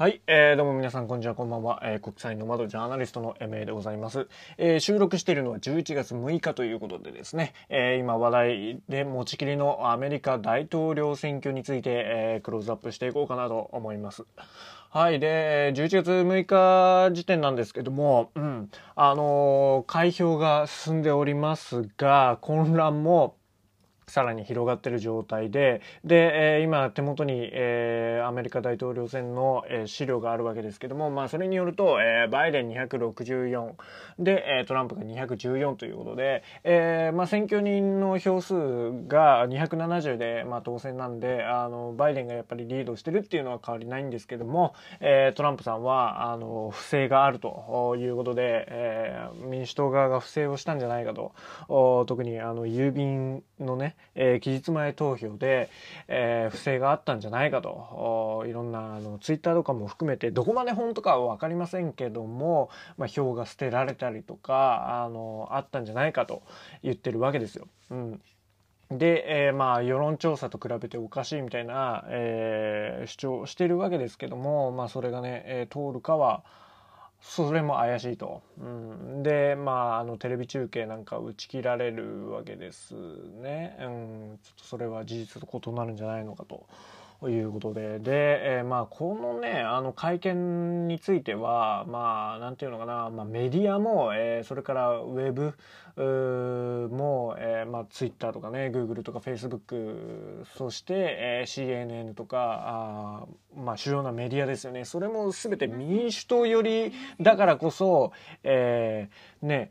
[0.00, 1.82] はい、えー、どうも皆さんこんにちは、こんばんは。
[1.84, 4.28] えー、国際の窓ジャーナリストの MA でございます。
[4.56, 14.24] えー、収録しているのは11月6日ということでですね、えー、今話題で持ちきりのアメリカ大統領選挙について、えー、クローズアップしていこうかなと思います。
[14.88, 15.20] はい。
[15.20, 18.70] で、11月6日時点なんですけども、うん。
[18.96, 23.36] あのー、開票が進んでおりますが、混乱も
[24.10, 33.72] さらに広がっている状態で、で、えー、今手元に、えー、アメリカ大統領選の、えー、資料があるわけですけども、まあそれによると、えー、バイデン264
[34.18, 38.54] で、えー、トランプが214ということで、えー、まあ選挙人の票数
[39.06, 51.32] が270で、まあ当選なんで、あの、バイデンがやっぱりリードしてるっていうのは変わりないんですけども、えー、トランプさんは、あの、不正があるということで、えー、民主党側が不正をしたんじゃないかと、
[52.06, 55.70] 特にあの、郵便のね、えー、期日前投票で、
[56.08, 66.42] えー、不正があったんじゃないかといろんなあのツイッターとかも含めてどこまで本当かは分かりませんけども、まあ、票が捨てられたりとかあのあったんじゃないかと
[66.82, 67.66] 言ってるわけですよ。
[67.90, 68.20] うん
[68.90, 76.42] で、えー、まあ世論調査と比べておかしいみたいな、えー、主張してるわけですけども、まあ、それがね、えー、通るかは
[77.20, 78.42] それも怪しいと。
[78.58, 82.94] うん、で、まあ、あの、テレビ中継なんか打ち切られるわけです
[83.42, 83.76] ね。
[83.80, 86.66] うん、ちょっとそれは事実と異なるんじゃないのかと。
[87.28, 87.98] いうことで。
[87.98, 95.54] で、えー、まあ、このね、あの会見については、まあ、なんていうのかな、まあ、メディアも、えー、それからウェブ
[96.88, 104.86] も、えー、まあ、ツイッターとかね、グーグルとかフェイスブック、そして、えー、CNN とか、あまあ、主要なメディアですよね。
[104.86, 108.12] それも全て民主党寄りだからこそ、
[108.44, 109.70] えー、ね、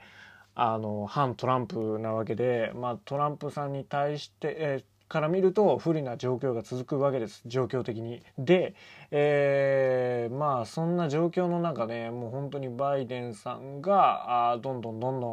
[0.53, 8.21] あの、反トランプなわけで、まあ、トランプさんに対して、えーから見ると不利な状況が続くわけです状況的に。
[8.37, 8.75] で、
[9.09, 15.27] えー、まあそんな状況の中でもう本当にバイデンさんがあどんどんどんど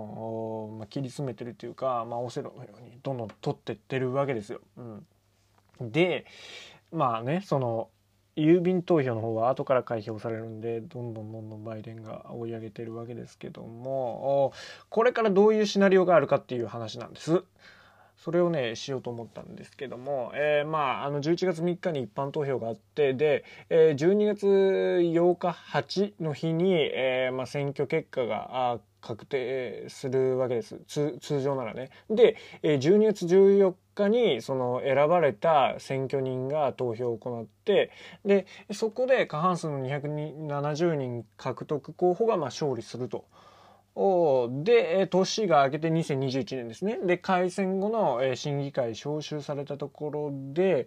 [0.75, 4.61] ん、まあ、切り詰めてるというか、まあ、オセロのようにどんどん取ってってるわけですよ。
[4.79, 6.25] うん、で
[6.91, 7.91] まあねその
[8.37, 14.53] 郵便投票の方は後から開票されるんでどんどんどんどんバイデンが追い上げてるわけですけども
[14.91, 17.45] これからどういうシナリオがあるかっていう話なんです。
[18.17, 31.91] それをねしようと思ったんですけども、えー、まああの11月3日に一般投票があってで、えー、12月8日8の日に、えーまあ、選挙結果が確定するわけです通常ならね。
[32.11, 37.93] で、えー、12月14日にその選ばれた選挙人が投票を行って
[38.25, 43.25] でそこで過半数の270人獲得候補がま勝利すると。
[44.63, 46.99] で、年が明けて2021年ですね。
[47.03, 50.87] で、改選後の審議会招集されたところで、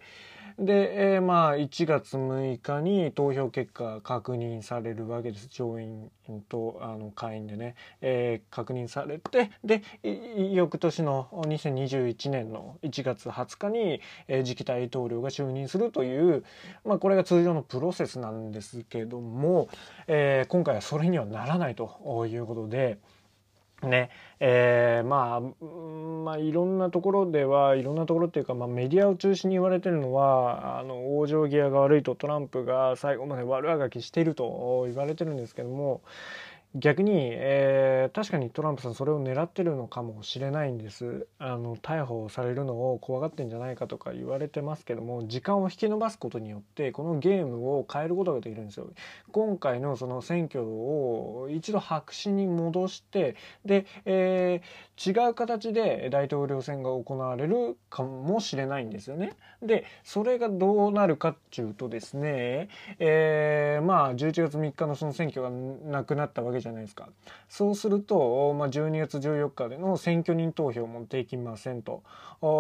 [0.58, 5.48] で、えー、まあ、1月6日に投票結果が確認されるわけです。
[5.50, 6.10] 上院
[6.48, 9.84] とあの下院でね、えー、確認されて、で、
[10.52, 16.44] 翌年の2021年の1月20日に、えー、次期大統領が就任するという、
[16.86, 19.70] まあ、これが通常のプロセスなんですけども、
[20.08, 22.98] えー、今回はそれにはならないということで、
[23.84, 24.10] ね
[24.42, 25.66] えー、まあ、
[26.24, 36.02] まあいろんなところではいろんなところっていうか、まあ、メディアを中心に言われてるのはあの往生際が悪いとトランプが最後まで悪あがきしていると言われてるんですけども
[36.76, 41.26] 逆に、えー、確かにトランプさんそれを狙ってるのかもしれないんです。
[41.40, 48.88] あの逮捕されるのを怖がってんじゃないかとか言われてますけども時間を引き延ばすことによってこのゲームを変えることができるんですよ。
[49.32, 53.36] 今回のその選挙を一度白紙に戻して
[53.66, 59.36] で、えー、違う形で大統領選が行われるかもしれないんですよね。
[59.64, 62.70] でそれがどうなるかっていうとですね、
[63.00, 67.10] えー、まあ11月3日のその選挙がなくなったわけじゃないですか。
[67.48, 72.04] そうすると、まあ、12月14日での選挙人投票もできませんと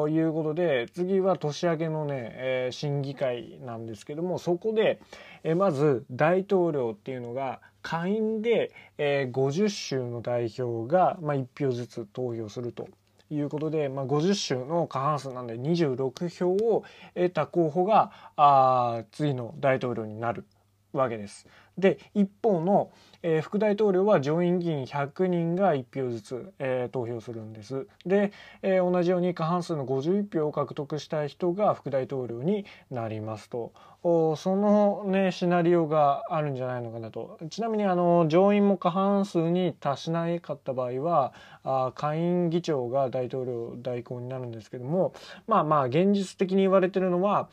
[0.09, 4.99] いうことで次は年明けのね、えー、審議会なんですけどもそこで、
[5.43, 12.87] えー、まず大統領っていうのが下院で、えー、50州の代表が、まあ、1票ずつ投票すると。
[13.31, 20.45] いうことで、まあ、50州の過半数なんで26票を得た候補があ次の大統領になる
[20.93, 21.47] わけです。
[21.79, 22.91] で一方の、
[23.23, 27.87] えー、副大統領は上院議員100人が1票ずつ、えー、投票するんです。
[28.05, 28.31] で、
[28.61, 41.33] えー、同じように過半数の51票を獲得した人が副大統領になりますとそのねシナリオがあるんじゃないのかなとちなみにあの上院も過半数に達しなかった場合は
[41.63, 45.13] あ下院議長が大統領代行になるんですけども
[45.47, 47.49] まあまあ現実的に言われてるのは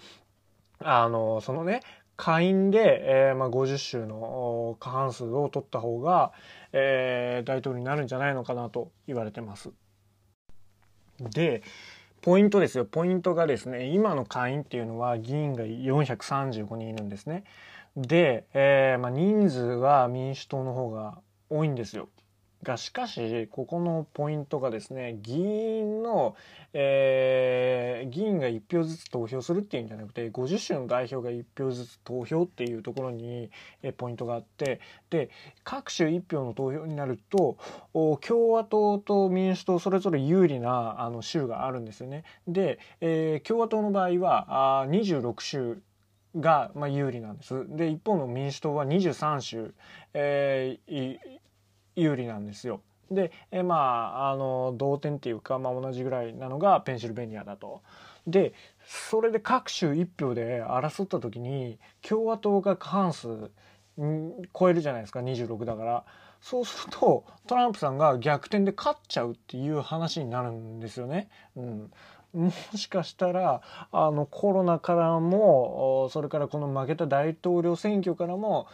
[0.81, 1.81] あのそのね
[2.16, 6.32] 下院で、えーまあ、50州の過半数を取った方が、
[6.72, 9.70] えー、大統領になるんじゃないのかなと言われてます。
[11.20, 11.62] で
[12.22, 17.44] ポイントですよポイントがですね今の下院っていうのは議員が435人いるんですね。
[17.96, 21.18] で、えーまあ、人数は民主党の方が
[21.48, 22.08] 多いんですよ。
[22.66, 26.34] がしかしここのポイントがですね議員の、
[26.72, 33.50] えー、議員が1票ずつ投票するっていうんじゃなくて50州の代表が1票ずつ投票っていうところに、
[33.82, 34.80] え、ポイントがあって
[35.10, 35.30] で
[35.62, 37.56] 各州1票の投票になると
[38.20, 42.24] 共和党と民主党それぞれ有利なあの州があるんですよね。
[42.48, 45.80] で、えー、共和党の場合はあ26州
[46.36, 47.64] が、まあ、有利なんです。
[47.68, 49.74] で一方の民主党は23州、
[50.14, 51.18] えー、
[51.96, 52.81] 有利なんですよ。
[53.10, 57.82] で、えまああの同点っていうか、まあ、同じぐらいなのがペンシルベニアだと。
[58.26, 58.54] で
[58.84, 63.50] それで各州1票で争った時に共和党が過半数
[64.52, 66.04] 超えるじゃないですか26だから。
[66.40, 71.28] そうするとトランプさんが逆転で勝っちゃうっていう話になるんですよね。
[71.56, 71.90] うん、
[72.34, 78.69] もしかしたらあのコロナからもそれからこの負けた大統領選挙からも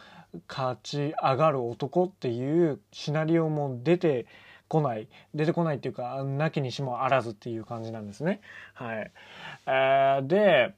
[0.49, 4.27] 勝ち上がる男っていうシナリオも出て
[4.69, 8.41] こない出てこないっていうかなきにしもあらずっていう感じなんですね。
[8.73, 9.11] はい
[9.67, 10.75] えー、で、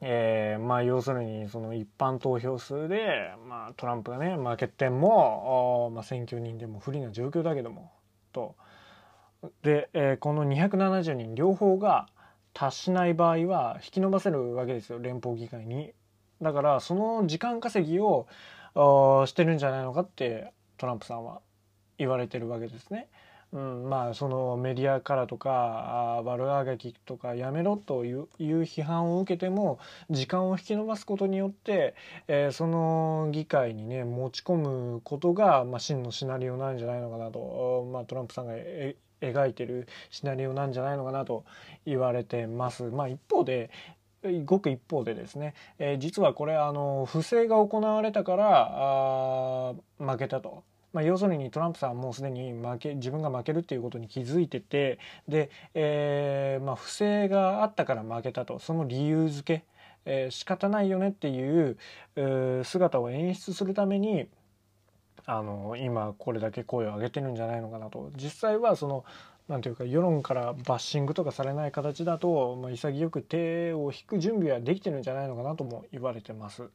[0.00, 7.92] えー、まあ要するにその一般投票数で、まあ、トランプがね負けても、まあ、選挙人でも不利な状況だけども
[8.32, 8.56] と。
[9.62, 12.08] で、えー、この270人両方が
[12.52, 15.92] 達しない場合は引き延ばせるわけですよ連邦議会に。
[16.42, 18.26] だからその時間稼ぎを
[18.74, 21.40] してるんじゃないのかってトランプさんは
[21.98, 23.08] 言われてるわけですね。
[23.52, 29.78] うん、まあそのメディアからとか悪あがきとかやめろという批判を受けても
[30.10, 31.94] 時間を引き延ばすことによって、
[32.28, 38.54] えー、その議会にね持ち込むことが、まあ、真のシナリオなんじゃないのかなと、まあ、トランプさんが
[39.22, 41.44] 描いてるシナリオなんじゃないのかなと
[41.86, 42.82] 言われてます。
[42.84, 43.70] まあ、一方で
[44.44, 50.64] ごく一方でですね、えー、実はこれあの不正が行われたからあ負けたと。
[50.92, 59.64] まあ、要するにトランプさんはもうすでに負け自分が負けるっていうことに気づいててで、えーまあ、不正があったから負けたとその理由付け、
[60.06, 61.76] えー、仕方ないよねっていう
[62.64, 64.26] 姿を演出するために
[65.26, 69.04] あの今これだけ声を上げてるんじゃないのかなと実際はその
[69.48, 76.68] なんていうか世論からバッシングとかされない形だと、まあ、潔く手を引く準備はできてるんじゃないのかなとも言われてます。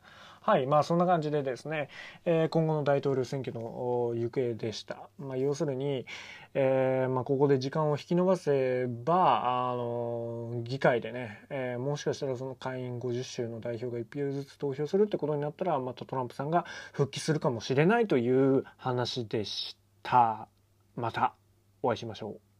[0.44, 1.90] はいまあそんな感じでですね、
[2.26, 5.10] えー、今後の大統領選挙の行方でした。
[5.20, 6.08] まあ、要するに、
[6.56, 20.48] えーまあ、ここで時間を引き延ばせばあの議会でね、えー、もしかしたらその会員50州の代表が1票ずつ投票するってことになったらまたトランプさんが復帰するかもしれないという話でした。
[20.96, 21.36] また
[21.84, 22.51] お会いしましょう。